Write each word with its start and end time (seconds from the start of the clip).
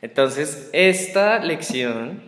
Entonces, 0.00 0.70
esta 0.72 1.38
lección 1.38 2.22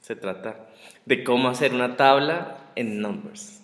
se 0.00 0.16
trata 0.16 0.68
de 1.04 1.24
cómo 1.24 1.48
hacer 1.48 1.74
una 1.74 1.96
tabla 1.96 2.70
en 2.74 3.00
Numbers. 3.00 3.60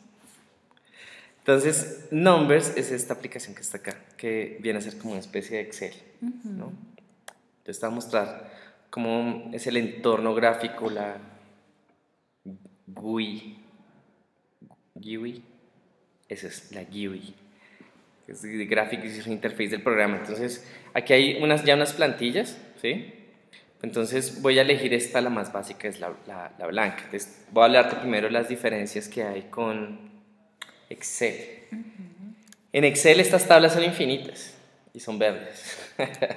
Entonces, 1.39 2.07
Numbers 2.11 2.77
es 2.77 2.93
esta 2.93 3.15
aplicación 3.15 3.55
que 3.55 3.63
está 3.63 3.79
acá, 3.79 3.97
que 4.17 4.59
viene 4.61 4.79
a 4.79 4.83
ser 4.83 4.97
como 4.99 5.13
una 5.13 5.21
especie 5.21 5.57
de 5.57 5.65
Excel. 5.65 5.95
¿no? 6.21 6.73
Entonces, 7.59 7.81
te 7.81 7.87
a 7.87 7.91
mostrar 7.91 8.53
cómo 8.91 9.51
es 9.53 9.67
el 9.67 9.77
entorno 9.77 10.35
gráfico, 10.35 10.89
la 10.89 11.17
GUI. 12.87 13.59
GUI. 14.95 15.43
Esa 16.29 16.47
es 16.47 16.71
la 16.73 16.85
GUI. 16.85 17.35
Que 18.27 18.33
es 18.33 18.43
de 18.43 18.67
Graphic 18.67 19.05
User 19.05 19.27
Interface 19.27 19.71
del 19.71 19.83
programa. 19.83 20.19
Entonces, 20.19 20.65
aquí 20.95 21.13
hay 21.13 21.43
unas, 21.43 21.65
ya 21.65 21.75
unas 21.75 21.93
plantillas, 21.93 22.57
¿sí? 22.83 23.15
Entonces 23.83 24.43
voy 24.43 24.59
a 24.59 24.63
elegir 24.63 24.93
esta, 24.93 25.21
la 25.21 25.31
más 25.31 25.53
básica, 25.53 25.89
es 25.89 25.99
la, 25.99 26.13
la, 26.27 26.67
blanca. 26.67 27.03
Entonces, 27.05 27.45
voy 27.51 27.63
a 27.63 27.67
hablarte 27.67 27.97
primero 27.97 28.27
de 28.27 28.33
las 28.33 28.49
diferencias 28.49 29.09
que 29.09 29.23
hay 29.23 29.43
con 29.43 30.11
Excel. 30.91 31.65
En 32.73 32.85
Excel 32.85 33.21
estas 33.21 33.49
tablas 33.49 33.73
son 33.73 33.83
infinitas 33.83 34.55
y 34.95 35.01
son 35.01 35.19
verdes. 35.19 35.79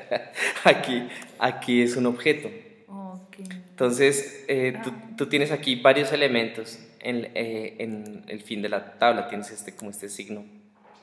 aquí, 0.64 1.08
aquí 1.38 1.82
es 1.82 1.96
un 1.96 2.08
objeto. 2.08 2.50
Entonces, 3.70 4.46
eh, 4.48 4.80
tú, 4.84 4.92
ah. 4.96 5.10
tú, 5.18 5.28
tienes 5.28 5.52
aquí 5.52 5.76
varios 5.76 6.14
elementos 6.14 6.80
en, 7.02 7.30
eh, 7.36 7.76
en, 7.80 8.24
el 8.28 8.42
fin 8.42 8.62
de 8.62 8.70
la 8.70 8.98
tabla. 8.98 9.28
Tienes 9.28 9.52
este, 9.52 9.76
como 9.76 9.92
este 9.92 10.10
signo 10.10 10.46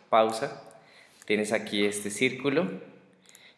pausa, 0.08 0.62
tienes 1.26 1.52
aquí 1.52 1.84
este 1.84 2.10
círculo 2.10 2.68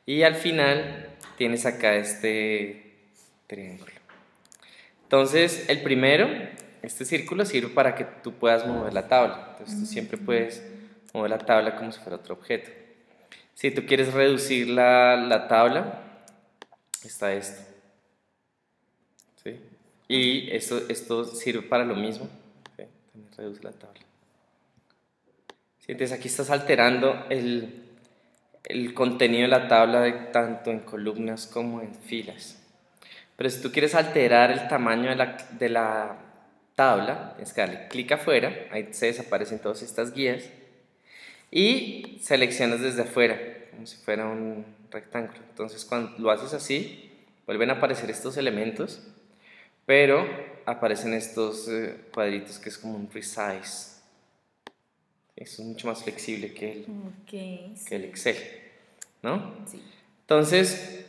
y 0.07 0.23
al 0.23 0.35
final 0.35 1.14
tienes 1.37 1.67
acá 1.67 1.95
este 1.95 2.95
triángulo. 3.47 3.93
Entonces, 5.03 5.69
el 5.69 5.83
primero, 5.83 6.29
este 6.83 7.05
círculo 7.05 7.45
sirve 7.45 7.69
para 7.69 7.95
que 7.95 8.05
tú 8.05 8.33
puedas 8.33 8.67
mover 8.67 8.93
la 8.93 9.09
tabla. 9.09 9.49
Entonces, 9.53 9.81
tú 9.81 9.87
siempre 9.87 10.19
puedes 10.19 10.63
mover 11.13 11.31
la 11.31 11.39
tabla 11.39 11.77
como 11.77 11.93
si 11.93 12.01
fuera 12.01 12.17
otro 12.17 12.35
objeto. 12.35 12.71
Si 13.55 13.71
tú 13.71 13.87
quieres 13.87 14.13
reducir 14.13 14.69
la, 14.69 15.17
la 15.17 15.47
tabla, 15.47 16.03
está 17.05 17.33
esto. 17.33 17.63
¿Sí? 19.43 19.61
Y 20.09 20.51
esto, 20.51 20.83
esto 20.89 21.25
sirve 21.25 21.63
para 21.63 21.85
lo 21.85 21.95
mismo. 21.95 22.29
También 22.77 23.33
reduce 23.37 23.63
la 23.63 23.73
tabla. 23.73 24.01
¿Sí? 25.79 25.93
Entonces 25.93 26.19
aquí 26.19 26.29
estás 26.29 26.51
alterando 26.51 27.27
el, 27.31 27.84
el 28.65 28.95
contenido 28.95 29.43
de 29.43 29.49
la 29.49 29.69
tabla 29.69 30.33
tanto 30.33 30.71
en 30.71 30.81
columnas 30.81 31.47
como 31.47 31.81
en 31.81 31.95
filas. 31.95 32.61
Pero 33.37 33.51
si 33.51 33.61
tú 33.61 33.73
quieres 33.73 33.95
alterar 33.95 34.51
el 34.51 34.69
tamaño 34.69 35.11
de 35.11 35.17
la, 35.17 35.37
de 35.51 35.69
la 35.69 36.19
tabla, 36.75 37.33
tienes 37.35 37.53
que 37.53 37.61
darle 37.61 37.89
clic 37.89 38.13
afuera, 38.13 38.53
ahí 38.71 38.89
se 38.93 39.07
desaparecen 39.07 39.59
todas 39.59 39.83
estas 39.83 40.13
guías 40.13 40.45
y 41.51 42.19
seleccionas 42.23 42.81
desde 42.81 43.03
afuera, 43.03 43.39
como 43.71 43.87
si 43.87 43.97
fuera 43.97 44.27
un 44.27 44.65
rectángulo. 44.91 45.39
Entonces 45.51 45.85
cuando 45.85 46.17
lo 46.19 46.31
haces 46.31 46.55
así, 46.55 47.13
vuelven 47.47 47.71
a 47.71 47.75
aparecer 47.75 48.11
estos 48.11 48.37
elementos, 48.37 49.03
pero 49.87 50.27
aparecen 50.67 51.13
estos 51.13 51.69
eh, 51.69 51.97
cuadritos 52.13 52.59
que 52.59 52.71
es 52.71 52.79
como 52.79 52.97
un 52.97 53.11
resize. 53.11 53.95
Es 55.37 55.59
mucho 55.61 55.89
más 55.89 56.03
flexible 56.03 56.55
que 56.55 56.73
el, 56.73 56.87
que 57.27 57.97
el 57.97 58.05
Excel, 58.05 58.37
¿no? 59.23 59.55
Sí. 59.67 59.83
Entonces, 60.21 61.05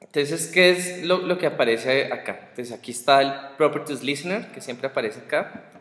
entonces, 0.00 0.46
¿qué 0.48 0.70
es 0.70 1.04
lo, 1.04 1.18
lo, 1.18 1.38
que 1.38 1.46
aparece 1.46 2.12
acá? 2.12 2.48
Entonces, 2.50 2.72
aquí 2.72 2.92
está 2.92 3.20
el 3.20 3.56
Properties 3.56 4.02
Listener, 4.02 4.46
que 4.52 4.60
siempre 4.60 4.88
aparece 4.88 5.20
acá, 5.20 5.72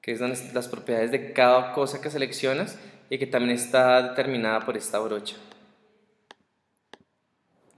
que 0.00 0.12
es 0.12 0.18
donde 0.18 0.38
las 0.54 0.68
propiedades 0.68 1.10
de 1.10 1.32
cada 1.32 1.72
cosa 1.72 2.00
que 2.00 2.10
seleccionas 2.10 2.78
y 3.10 3.18
que 3.18 3.26
también 3.26 3.54
está 3.54 4.02
determinada 4.10 4.60
por 4.60 4.76
esta 4.76 4.98
brocha. 4.98 5.36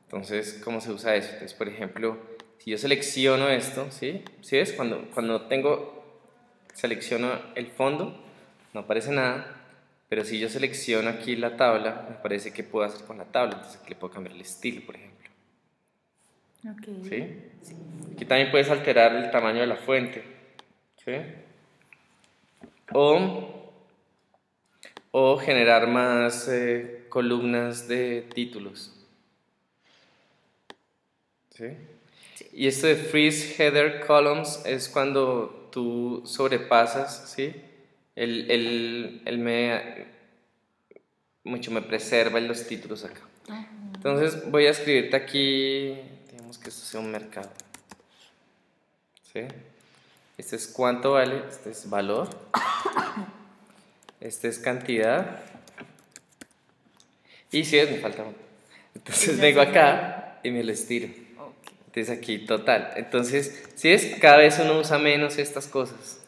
Entonces, 0.04 0.60
¿cómo 0.62 0.81
se 0.81 0.93
usa 0.93 1.16
eso? 1.16 1.31
Entonces, 1.32 1.54
por 1.54 1.69
ejemplo, 1.69 2.19
si 2.59 2.70
yo 2.70 2.78
selecciono 2.78 3.49
esto, 3.49 3.87
¿sí? 3.91 4.22
¿Sí 4.43 4.59
ves? 4.59 4.72
Cuando, 4.75 5.10
cuando 5.14 5.47
tengo, 5.47 6.20
selecciono 6.75 7.28
el 7.54 7.66
fondo, 7.69 8.22
no 8.72 8.81
aparece 8.81 9.10
nada, 9.10 9.62
pero 10.09 10.25
si 10.25 10.38
yo 10.38 10.49
selecciono 10.49 11.09
aquí 11.09 11.37
la 11.37 11.56
tabla, 11.56 12.06
me 12.09 12.16
parece 12.16 12.53
que 12.53 12.62
puedo 12.62 12.84
hacer 12.84 13.06
con 13.06 13.19
la 13.19 13.25
tabla, 13.25 13.55
entonces 13.55 13.81
aquí 13.81 13.91
le 13.91 13.97
puedo 13.97 14.12
cambiar 14.12 14.34
el 14.34 14.43
estilo, 14.43 14.84
por 14.84 14.97
ejemplo. 14.97 15.31
Okay. 16.77 17.03
¿Sí? 17.09 17.75
Aquí 18.15 18.25
también 18.25 18.50
puedes 18.50 18.71
alterar 18.71 19.16
el 19.16 19.31
tamaño 19.31 19.61
de 19.61 19.66
la 19.66 19.77
fuente. 19.77 20.22
¿Sí? 21.05 21.12
O, 22.93 23.72
o 25.11 25.38
generar 25.38 25.88
más 25.88 26.47
eh, 26.49 27.06
columnas 27.09 27.88
de 27.88 28.28
títulos. 28.34 28.94
¿Sí? 31.50 31.66
Y 32.53 32.66
esto 32.66 32.87
de 32.87 32.97
freeze 32.97 33.62
header 33.62 34.06
columns 34.06 34.62
es 34.66 34.88
cuando 34.88 35.69
tú 35.72 36.22
sobrepasas, 36.27 37.31
¿sí? 37.31 37.55
Él, 38.17 39.39
me, 39.39 40.06
mucho 41.45 41.71
me 41.71 41.83
preserva 41.83 42.41
los 42.41 42.67
títulos 42.67 43.05
acá. 43.05 43.21
Entonces 43.95 44.50
voy 44.50 44.67
a 44.67 44.71
escribirte 44.71 45.17
aquí, 45.17 45.97
digamos 46.31 46.59
que 46.59 46.69
esto 46.69 46.84
sea 46.84 47.00
un 47.00 47.11
mercado. 47.11 47.50
¿Sí? 49.33 49.41
Este 50.37 50.56
es 50.56 50.67
cuánto 50.67 51.12
vale, 51.12 51.43
este 51.49 51.71
es 51.71 51.89
valor, 51.89 52.28
este 54.21 54.49
es 54.49 54.59
cantidad. 54.59 55.41
Y 57.50 57.65
si 57.65 57.79
es, 57.79 57.91
me 57.91 57.99
falta 57.99 58.23
uno. 58.23 58.34
Entonces 58.94 59.39
vengo 59.39 59.61
acá 59.61 60.41
y 60.43 60.50
me 60.50 60.65
lo 60.65 60.73
estiro. 60.73 61.09
Entonces 61.87 62.11
aquí 62.11 62.39
total. 62.39 62.93
Entonces, 62.97 63.69
si 63.75 63.91
es, 63.91 64.19
cada 64.19 64.39
vez 64.39 64.59
uno 64.59 64.79
usa 64.79 64.99
menos 64.99 65.39
estas 65.39 65.67
cosas 65.67 66.22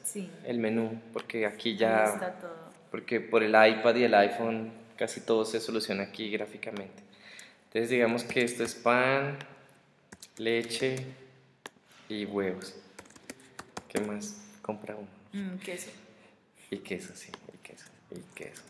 el 0.44 0.58
menú, 0.58 1.00
porque 1.12 1.47
aquí 1.47 1.76
ya... 1.76 2.04
Está 2.04 2.32
todo. 2.38 2.64
Porque 2.91 3.20
por 3.20 3.42
el 3.42 3.50
iPad 3.50 3.97
y 3.97 4.04
el 4.04 4.14
iPhone 4.14 4.72
casi 4.97 5.20
todo 5.20 5.44
se 5.44 5.60
soluciona 5.60 6.04
aquí 6.04 6.30
gráficamente. 6.30 7.02
Entonces 7.66 7.91
digamos 7.91 8.22
que 8.22 8.44
esto 8.44 8.62
es 8.62 8.74
pan, 8.74 9.36
leche 10.36 10.97
y 12.08 12.24
huevos. 12.24 12.74
¿Qué 13.88 14.00
más? 14.00 14.41
Compra 14.62 14.94
uno. 14.97 15.08
Mm, 15.32 15.58
queso. 15.58 15.91
Y 16.70 16.78
queso, 16.78 17.14
sí, 17.14 17.30
y 17.53 17.58
queso, 17.58 17.86
y 18.10 18.20
queso. 18.34 18.62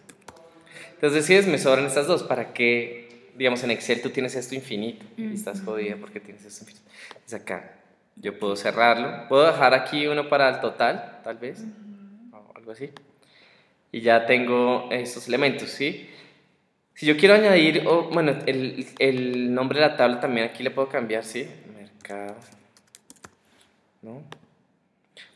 Entonces, 0.94 1.27
si 1.27 1.34
es, 1.34 1.47
me 1.47 1.59
sobran 1.59 1.87
estas 1.87 2.06
dos, 2.06 2.22
¿para 2.22 2.53
que, 2.53 3.31
digamos, 3.37 3.62
en 3.62 3.71
Excel 3.71 4.00
tú 4.00 4.10
tienes 4.10 4.34
esto 4.34 4.54
infinito 4.54 5.04
y 5.16 5.34
estás 5.34 5.60
jodida 5.60 5.97
porque 5.97 6.21
tienes 6.21 6.44
esto 6.44 6.65
infinito? 6.65 6.91
Entonces 7.09 7.41
acá 7.41 7.84
yo 8.17 8.39
puedo 8.39 8.57
cerrarlo. 8.57 9.29
Puedo 9.29 9.47
dejar 9.47 9.75
aquí 9.75 10.07
uno 10.07 10.29
para 10.29 10.49
el 10.49 10.61
total, 10.61 11.21
tal 11.23 11.37
vez, 11.39 11.65
o 12.33 12.53
algo 12.57 12.73
así. 12.73 12.91
Y 13.93 14.01
ya 14.01 14.27
tengo 14.27 14.89
estos 14.91 15.29
elementos, 15.29 15.71
¿sí? 15.71 16.11
Si 16.95 17.07
yo 17.07 17.17
quiero 17.17 17.35
añadir, 17.35 17.85
bueno, 18.13 18.39
el, 18.47 18.87
el, 18.99 19.53
nombre 19.53 19.81
de 19.81 19.87
la 19.87 19.97
tabla 19.97 20.21
también 20.21 20.49
aquí 20.49 20.63
le 20.63 20.71
puedo 20.71 20.89
cambiar, 20.89 21.25
¿sí? 21.25 21.49
Mercado. 21.77 22.37
¿No? 24.03 24.23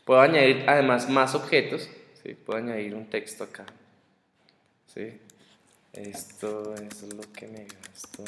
Puedo 0.05 0.21
añadir 0.21 0.63
además 0.67 1.09
más 1.09 1.35
objetos, 1.35 1.89
¿sí? 2.23 2.33
Puedo 2.33 2.59
añadir 2.59 2.95
un 2.95 3.09
texto 3.09 3.43
acá, 3.43 3.65
¿sí? 4.87 5.19
Esto 5.93 6.75
es 6.75 7.03
lo 7.13 7.23
que 7.33 7.47
me 7.47 7.65
gasto 7.65 8.23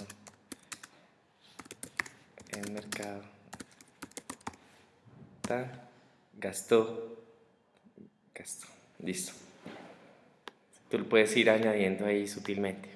en 2.53 2.73
mercado 2.73 3.40
gastó, 6.37 7.17
gastó, 8.33 8.67
listo. 8.99 9.33
Tú 10.89 10.99
lo 10.99 11.07
puedes 11.07 11.35
ir 11.37 11.49
añadiendo 11.49 12.05
ahí 12.05 12.27
sutilmente. 12.27 12.89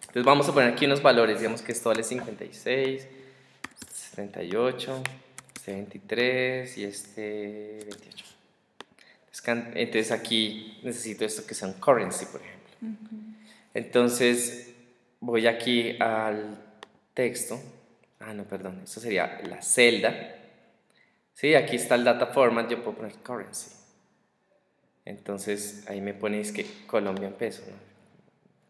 Entonces 0.00 0.24
vamos 0.24 0.48
a 0.48 0.52
poner 0.52 0.72
aquí 0.72 0.86
unos 0.86 1.02
valores, 1.02 1.38
digamos 1.38 1.62
que 1.62 1.72
esto 1.72 1.88
vale 1.88 2.02
56, 2.02 3.06
78, 3.92 5.02
este 5.56 5.72
23 5.72 6.78
y 6.78 6.84
este 6.84 7.78
28. 7.84 8.24
Entonces 9.74 10.12
aquí 10.12 10.78
necesito 10.82 11.24
esto 11.24 11.46
que 11.46 11.54
sea 11.54 11.68
un 11.68 11.74
currency, 11.74 12.26
por 12.26 12.40
ejemplo. 12.40 12.96
Entonces 13.74 14.72
voy 15.20 15.46
aquí 15.46 15.96
al 15.98 16.58
texto. 17.14 17.60
Ah, 18.20 18.34
no, 18.34 18.44
perdón, 18.44 18.80
esto 18.84 19.00
sería 19.00 19.40
la 19.48 19.62
celda 19.62 20.41
Sí, 21.34 21.54
aquí 21.54 21.76
está 21.76 21.94
el 21.94 22.04
data 22.04 22.26
format, 22.26 22.70
yo 22.70 22.82
puedo 22.82 22.98
poner 22.98 23.14
currency. 23.16 23.70
Entonces 25.04 25.84
ahí 25.88 26.00
me 26.00 26.14
ponéis 26.14 26.52
que 26.52 26.64
Colombia 26.86 27.28
en 27.28 27.34
peso, 27.34 27.62
¿no? 27.66 27.76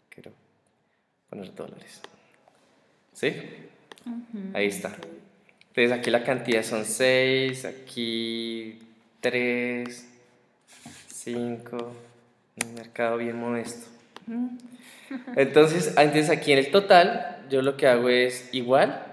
Quiero 0.08 0.32
poner 1.28 1.54
dólares. 1.54 2.00
¿Sí? 3.12 3.34
Ahí 4.54 4.66
está. 4.66 4.96
Entonces 5.68 5.92
aquí 5.92 6.10
la 6.10 6.24
cantidad 6.24 6.62
son 6.62 6.84
6, 6.84 7.64
aquí 7.64 8.78
3, 9.20 10.08
5, 11.08 11.92
un 12.62 12.74
mercado 12.74 13.18
bien 13.18 13.36
modesto. 13.36 13.88
Entonces, 15.36 15.96
antes 15.96 16.30
aquí 16.30 16.52
en 16.52 16.58
el 16.58 16.70
total, 16.70 17.44
yo 17.50 17.62
lo 17.62 17.76
que 17.76 17.86
hago 17.86 18.08
es 18.08 18.48
igual, 18.52 19.12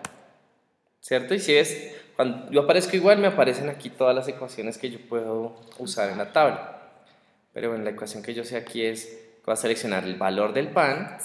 ¿cierto? 1.01 1.33
Y 1.33 1.39
si 1.39 1.53
ves, 1.53 1.95
cuando 2.19 2.51
yo 2.51 2.63
aparezco 2.63 2.97
igual, 2.97 3.17
me 3.19 3.27
aparecen 3.27 3.69
aquí 3.69 3.89
todas 3.89 4.13
las 4.13 4.27
ecuaciones 4.27 4.77
que 4.77 4.91
yo 4.91 4.99
puedo 4.99 5.55
usar 5.77 6.09
en 6.09 6.17
la 6.17 6.33
tabla. 6.33 6.81
Pero 7.53 7.69
bueno, 7.69 7.85
la 7.85 7.91
ecuación 7.91 8.21
que 8.21 8.33
yo 8.33 8.43
sé 8.43 8.57
aquí 8.57 8.83
es, 8.83 9.17
voy 9.45 9.53
a 9.53 9.55
seleccionar 9.55 10.03
el 10.03 10.15
valor 10.15 10.51
del 10.51 10.67
pan 10.67 11.17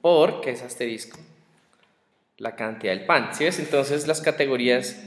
por, 0.00 0.40
que 0.40 0.50
es 0.50 0.62
asterisco, 0.62 1.20
la 2.36 2.56
cantidad 2.56 2.94
del 2.94 3.06
pan. 3.06 3.28
¿Sí 3.32 3.44
ves? 3.44 3.60
Entonces 3.60 4.08
las 4.08 4.20
categorías 4.20 5.00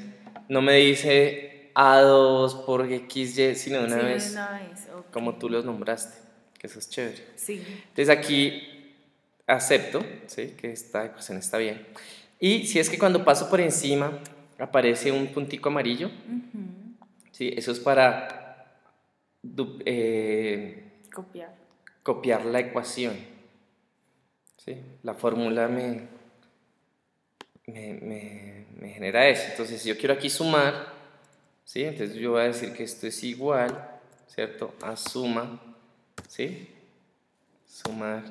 no 0.48 0.62
me 0.62 0.78
dice 0.78 1.72
A2 1.76 2.64
por 2.64 2.88
XY, 2.88 3.56
sino 3.56 3.80
de 3.80 3.88
una 3.88 3.98
vez, 3.98 4.38
como 5.12 5.36
tú 5.36 5.50
los 5.50 5.66
nombraste, 5.66 6.20
que 6.58 6.68
eso 6.68 6.80
es 6.80 6.90
chévere. 6.90 7.22
Sí. 7.36 7.62
Entonces 7.90 8.08
aquí 8.08 8.96
acepto, 9.46 10.06
¿sí? 10.28 10.56
que 10.58 10.72
esta 10.72 11.04
ecuación 11.04 11.38
está 11.38 11.58
bien. 11.58 11.86
Y 12.40 12.66
si 12.66 12.80
es 12.80 12.90
que 12.90 12.98
cuando 12.98 13.26
paso 13.26 13.50
por 13.50 13.60
encima 13.60 14.18
aparece 14.62 15.12
un 15.12 15.28
puntico 15.28 15.70
amarillo, 15.70 16.10
¿sí? 17.32 17.52
eso 17.56 17.72
es 17.72 17.80
para 17.80 18.78
eh, 19.86 21.02
copiar. 21.14 21.56
copiar 22.04 22.46
la 22.46 22.60
ecuación. 22.60 23.16
¿sí? 24.58 24.78
La 25.04 25.16
fórmula 25.16 25.68
me, 25.68 26.08
me, 27.66 28.66
me, 28.80 28.90
genera 28.90 29.28
eso. 29.28 29.44
Entonces, 29.50 29.82
si 29.82 29.90
yo 29.90 29.98
quiero 29.98 30.14
aquí 30.14 30.30
sumar, 30.30 30.94
¿sí? 31.66 31.84
entonces 31.84 32.16
yo 32.18 32.32
voy 32.32 32.42
a 32.42 32.46
decir 32.46 32.74
que 32.74 32.84
esto 32.84 33.08
es 33.08 33.24
igual, 33.24 34.00
¿cierto? 34.28 34.76
A 34.82 34.96
suma, 34.96 35.60
¿sí? 36.28 36.70
Sumar 37.66 38.24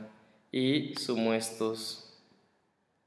y 0.52 0.94
sumo 0.94 1.34
estos 1.34 2.16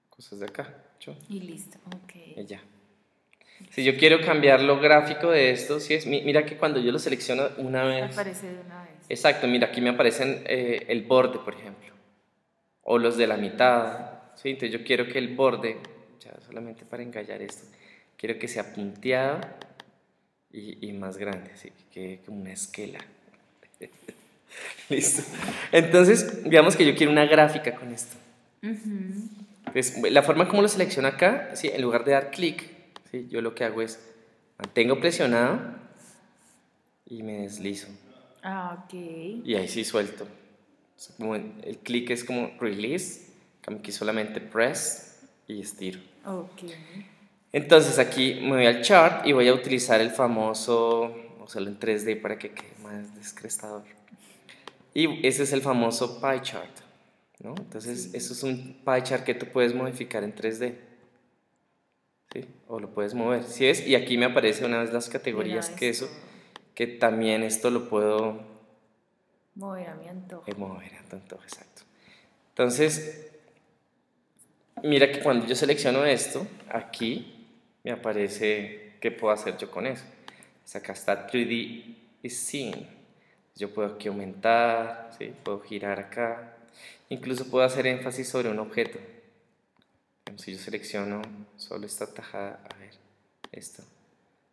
cosas 0.10 0.40
de 0.40 0.46
acá. 0.46 0.84
Y 1.30 1.42
listo, 1.42 1.78
ok. 1.88 2.38
Y 2.38 2.46
ya. 2.46 2.62
Si 3.74 3.84
yo 3.84 3.98
quiero 3.98 4.22
cambiar 4.22 4.62
lo 4.62 4.80
gráfico 4.80 5.32
de 5.32 5.50
esto, 5.50 5.80
si 5.80 5.96
es, 5.96 6.06
mira 6.06 6.46
que 6.46 6.58
cuando 6.58 6.80
yo 6.80 6.92
lo 6.92 7.00
selecciono 7.00 7.50
una 7.58 7.84
vez... 7.84 8.14
Aparece 8.14 8.52
de 8.52 8.62
una 8.62 8.84
vez. 8.84 8.92
Exacto, 9.10 9.48
mira, 9.48 9.70
aquí 9.70 9.82
me 9.82 9.90
aparecen 9.90 10.44
eh, 10.46 10.86
el 10.90 11.02
borde, 11.02 11.40
por 11.40 11.56
ejemplo, 11.56 11.92
o 12.84 13.00
los 13.00 13.18
de 13.18 13.26
la 13.26 13.36
mitad. 13.36 14.12
¿sí? 14.36 14.50
Entonces 14.50 14.80
yo 14.80 14.86
quiero 14.86 15.08
que 15.08 15.18
el 15.18 15.36
borde, 15.36 15.78
ya 16.20 16.40
solamente 16.46 16.86
para 16.86 17.02
engallar 17.02 17.42
esto, 17.42 17.66
quiero 18.16 18.38
que 18.38 18.48
sea 18.48 18.74
punteado 18.74 19.42
y, 20.52 20.88
y 20.88 20.94
más 20.94 21.18
grande, 21.18 21.50
así 21.56 21.72
que 21.92 22.20
como 22.24 22.42
una 22.42 22.54
esquela. 22.54 23.00
Listo. 24.90 25.24
Entonces, 25.72 26.44
digamos 26.44 26.76
que 26.76 26.86
yo 26.86 26.96
quiero 26.96 27.12
una 27.12 27.26
gráfica 27.26 27.74
con 27.74 27.92
esto. 27.92 28.18
Entonces, 28.62 30.00
la 30.12 30.22
forma 30.22 30.48
como 30.48 30.62
lo 30.62 30.68
selecciono 30.68 31.08
acá, 31.08 31.56
¿sí? 31.56 31.72
en 31.74 31.82
lugar 31.82 32.06
de 32.06 32.12
dar 32.12 32.30
clic, 32.30 32.73
¿sí? 33.14 33.28
yo 33.30 33.42
lo 33.42 33.56
que 33.56 33.64
hago 33.64 33.82
es 33.82 34.00
mantengo 34.58 35.00
presionado 35.00 35.60
y 37.06 37.24
me 37.24 37.44
deslizo. 37.44 37.88
Ah, 38.42 38.84
ok. 38.84 38.94
Y 39.46 39.56
ahí 39.56 39.68
sí 39.68 39.86
suelto. 39.86 40.28
el 41.64 41.78
clic 41.78 42.10
es 42.10 42.24
como 42.24 42.52
release, 42.60 43.28
aquí 43.66 43.92
solamente 43.92 44.42
press 44.42 45.22
y 45.48 45.62
estiro. 45.62 46.00
Ok. 46.26 46.64
Entonces 47.54 48.00
aquí 48.00 48.40
me 48.42 48.52
voy 48.52 48.66
al 48.66 48.82
chart 48.82 49.26
y 49.28 49.32
voy 49.32 49.48
a 49.48 49.54
utilizar 49.54 50.02
el 50.02 50.10
famoso, 50.10 51.16
o 51.40 51.48
sea, 51.48 51.62
en 51.62 51.80
3D 51.80 52.20
para 52.20 52.38
que 52.38 52.52
quede 52.52 52.74
más 52.82 53.16
descrestador. 53.16 53.84
Y 54.94 55.26
ese 55.26 55.44
es 55.44 55.54
el 55.54 55.62
famoso 55.62 56.20
pie 56.20 56.42
chart. 56.42 56.80
¿no? 57.44 57.56
Entonces, 57.58 58.14
eso 58.14 58.34
es 58.34 58.44
un 58.44 58.82
pie 58.86 59.04
chart 59.04 59.24
que 59.24 59.34
tú 59.34 59.48
puedes 59.48 59.74
modificar 59.74 60.24
en 60.24 60.34
3D. 60.34 60.76
¿Sí? 62.34 62.46
O 62.68 62.80
lo 62.80 62.90
puedes 62.90 63.14
mover. 63.14 63.44
¿Sí 63.44 63.66
es? 63.66 63.88
Y 63.88 63.96
aquí 63.96 64.18
me 64.18 64.26
aparece 64.26 64.66
una 64.66 64.80
vez 64.80 64.92
las 64.92 65.10
categorías 65.10 65.70
que 65.70 65.90
eso 65.90 66.10
que 66.76 66.88
también 66.88 67.44
esto 67.44 67.70
lo 67.70 67.88
puedo 67.88 68.42
mover 69.56 69.90
a 69.90 69.96
mi 69.96 70.08
antojo. 70.08 70.44
Eh, 70.48 70.56
mover 70.56 70.96
a 70.96 71.04
tu 71.04 71.16
antojo, 71.16 71.44
exacto. 71.44 71.84
Entonces, 72.50 73.32
mira 74.84 75.12
que 75.12 75.20
cuando 75.20 75.46
yo 75.46 75.56
selecciono 75.56 76.06
esto, 76.06 76.48
aquí 76.70 77.48
me 77.84 77.92
aparece 77.92 78.94
qué 79.00 79.12
puedo 79.12 79.34
hacer 79.34 79.58
yo 79.58 79.70
con 79.70 79.86
eso. 79.86 80.04
Pues 80.62 80.76
acá 80.76 80.94
está 80.94 81.28
3D 81.28 81.96
is 82.24 82.38
seen. 82.38 82.88
Yo 83.56 83.72
puedo 83.72 83.94
aquí 83.94 84.08
aumentar, 84.08 85.12
¿sí? 85.18 85.32
puedo 85.44 85.60
girar 85.60 86.00
acá. 86.00 86.58
Incluso 87.10 87.50
puedo 87.52 87.64
hacer 87.66 87.86
énfasis 87.86 88.28
sobre 88.28 88.50
un 88.50 88.58
objeto. 88.58 88.98
Si 90.38 90.52
yo 90.54 90.58
selecciono 90.58 91.22
solo 91.58 91.86
esta 91.86 92.14
tajada, 92.14 92.64
a 92.70 92.78
ver, 92.78 92.92
esto, 93.52 93.84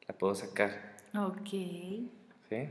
la 0.06 0.14
puedo 0.14 0.34
sacar 0.34 0.90
Ok. 1.14 1.48
¿Sí? 2.48 2.68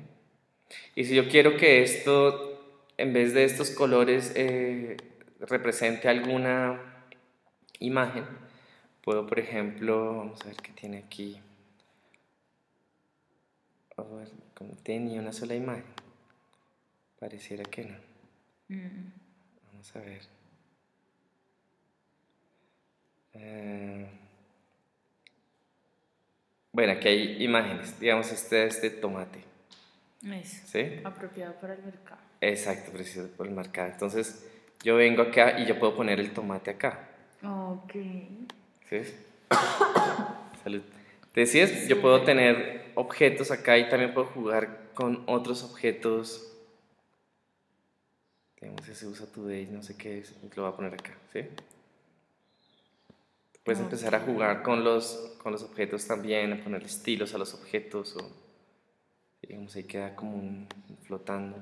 Y 0.95 1.03
si 1.03 1.15
yo 1.15 1.27
quiero 1.27 1.57
que 1.57 1.81
esto, 1.81 2.83
en 2.97 3.13
vez 3.13 3.33
de 3.33 3.43
estos 3.43 3.71
colores, 3.71 4.31
eh, 4.35 4.97
represente 5.39 6.07
alguna 6.07 7.05
imagen, 7.79 8.25
puedo, 9.03 9.25
por 9.25 9.39
ejemplo, 9.39 10.17
vamos 10.17 10.41
a 10.41 10.45
ver 10.45 10.57
qué 10.57 10.71
tiene 10.71 10.99
aquí. 10.99 11.41
A 13.97 14.03
ver, 14.03 14.29
como 14.53 14.75
tenía 14.75 15.19
una 15.19 15.33
sola 15.33 15.55
imagen. 15.55 15.85
Pareciera 17.19 17.63
que 17.65 17.85
no. 17.85 17.97
Mm. 18.69 19.11
Vamos 19.71 19.95
a 19.95 19.99
ver. 19.99 20.38
Eh, 23.33 24.07
bueno, 26.71 26.93
aquí 26.93 27.07
hay 27.07 27.43
imágenes. 27.43 27.99
Digamos, 27.99 28.31
este 28.31 28.65
es 28.65 28.81
de 28.81 28.89
tomate. 28.89 29.43
Eso. 30.23 30.67
¿Sí? 30.67 31.01
Apropiado 31.03 31.53
para 31.55 31.73
el 31.75 31.83
mercado. 31.83 32.21
Exacto, 32.41 32.91
preciso 32.91 33.27
para 33.37 33.49
el 33.49 33.55
mercado. 33.55 33.89
Entonces, 33.91 34.45
yo 34.83 34.95
vengo 34.95 35.21
acá 35.21 35.59
y 35.59 35.65
yo 35.65 35.77
puedo 35.79 35.95
poner 35.95 36.19
el 36.19 36.31
tomate 36.31 36.71
acá. 36.71 37.09
Ok. 37.43 37.93
¿Sí? 38.89 39.01
Salud. 40.63 40.81
Decías, 41.33 41.87
yo 41.87 42.01
puedo 42.01 42.23
tener 42.23 42.91
objetos 42.95 43.51
acá 43.51 43.77
y 43.77 43.87
también 43.89 44.13
puedo 44.13 44.27
jugar 44.27 44.89
con 44.93 45.23
otros 45.27 45.63
objetos. 45.63 46.53
Digamos, 48.59 48.87
ese 48.89 49.07
usa 49.07 49.25
today, 49.27 49.67
no 49.67 49.81
sé 49.81 49.95
qué 49.95 50.19
es, 50.19 50.35
lo 50.55 50.63
voy 50.63 50.73
a 50.73 50.75
poner 50.75 50.93
acá, 50.93 51.17
¿sí? 51.31 51.45
Puedes 53.63 53.81
empezar 53.81 54.15
a 54.15 54.19
jugar 54.21 54.63
con 54.63 54.83
los, 54.83 55.35
con 55.41 55.51
los 55.51 55.63
objetos 55.63 56.07
también, 56.07 56.53
a 56.53 56.63
poner 56.63 56.83
estilos 56.83 57.33
a 57.33 57.37
los 57.37 57.53
objetos 57.53 58.15
o 58.15 58.31
digamos 59.41 59.75
ahí 59.75 59.83
queda 59.83 60.15
como 60.15 60.37
un, 60.37 60.67
flotando. 61.03 61.57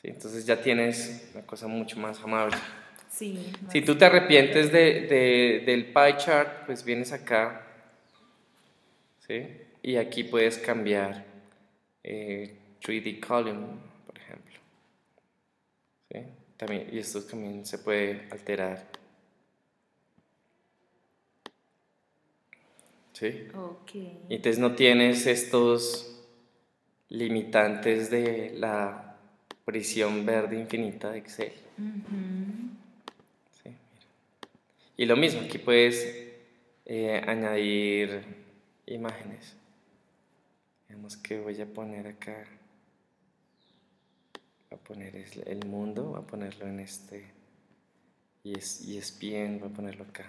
¿Sí? 0.00 0.08
Entonces 0.08 0.46
ya 0.46 0.60
tienes 0.60 1.30
una 1.34 1.44
cosa 1.46 1.66
mucho 1.66 1.98
más 1.98 2.20
amable. 2.20 2.56
Sí, 3.08 3.52
si 3.70 3.82
tú 3.82 3.96
te 3.96 4.06
arrepientes 4.06 4.72
de, 4.72 5.02
de, 5.02 5.62
del 5.66 5.92
pie 5.92 6.16
chart, 6.16 6.64
pues 6.64 6.82
vienes 6.82 7.12
acá 7.12 7.66
¿sí? 9.26 9.46
y 9.82 9.96
aquí 9.96 10.24
puedes 10.24 10.56
cambiar 10.56 11.24
eh, 12.02 12.56
3D 12.82 13.20
column, 13.20 13.80
por 14.06 14.16
ejemplo. 14.16 14.58
¿Sí? 16.10 16.18
También, 16.56 16.88
y 16.90 16.98
esto 16.98 17.22
también 17.22 17.66
se 17.66 17.78
puede 17.78 18.28
alterar. 18.30 19.01
¿Sí? 23.22 23.46
Okay. 23.54 24.18
Entonces 24.30 24.58
no 24.58 24.74
tienes 24.74 25.28
estos 25.28 26.26
limitantes 27.08 28.10
de 28.10 28.50
la 28.58 29.16
prisión 29.64 30.26
verde 30.26 30.58
infinita 30.58 31.12
de 31.12 31.18
Excel. 31.18 31.52
¿Sí? 33.62 33.70
Y 34.96 35.06
lo 35.06 35.16
mismo, 35.16 35.42
aquí 35.42 35.58
puedes 35.58 36.04
eh, 36.84 37.22
añadir 37.24 38.24
imágenes. 38.86 39.54
Digamos 40.88 41.16
que 41.16 41.38
voy 41.38 41.60
a 41.60 41.66
poner 41.66 42.08
acá, 42.08 42.44
voy 44.68 44.80
a 44.80 44.82
poner 44.82 45.14
el 45.46 45.64
mundo, 45.68 46.06
voy 46.06 46.22
a 46.22 46.26
ponerlo 46.26 46.66
en 46.66 46.80
este, 46.80 47.24
y 48.42 48.58
es, 48.58 48.84
y 48.84 48.98
es 48.98 49.16
bien, 49.16 49.60
voy 49.60 49.68
a 49.68 49.72
ponerlo 49.72 50.02
acá. 50.02 50.26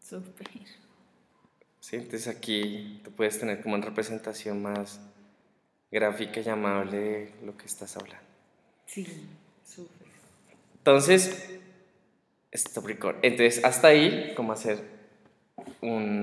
Super. 0.00 0.48
¿Sí? 1.84 1.96
Entonces 1.96 2.28
aquí 2.28 3.00
tú 3.04 3.10
puedes 3.10 3.38
tener 3.38 3.60
como 3.62 3.74
una 3.74 3.84
representación 3.84 4.62
más 4.62 5.00
gráfica 5.90 6.40
y 6.40 6.48
amable 6.48 6.96
de 6.96 7.34
lo 7.44 7.54
que 7.56 7.66
estás 7.66 7.94
hablando. 7.98 8.24
Sí, 8.86 9.06
súper. 9.62 10.08
Entonces, 10.78 11.50
Stop 12.54 12.86
record. 12.86 13.16
Entonces, 13.22 13.64
hasta 13.64 13.88
ahí, 13.88 14.32
como 14.36 14.52
hacer 14.52 14.78
un 15.80 16.22